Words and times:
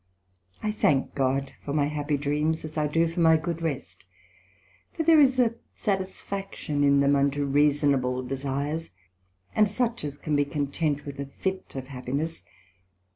I 0.63 0.71
thank 0.71 1.13
God 1.13 1.51
for 1.63 1.73
my 1.73 1.85
happy 1.85 2.17
dreams, 2.17 2.65
as 2.65 2.75
I 2.75 2.87
do 2.87 3.07
for 3.07 3.19
my 3.19 3.37
good 3.37 3.61
rest, 3.61 4.03
for 4.93 5.03
there 5.03 5.19
is 5.19 5.37
a 5.37 5.53
satisfaction 5.75 6.83
in 6.83 7.01
them 7.01 7.15
unto 7.15 7.45
reasonable 7.45 8.23
desires, 8.23 8.95
and 9.55 9.69
such 9.69 10.03
as 10.03 10.17
can 10.17 10.35
be 10.35 10.43
content 10.43 11.05
with 11.05 11.19
a 11.19 11.27
fit 11.27 11.75
of 11.75 11.89
happiness. 11.89 12.45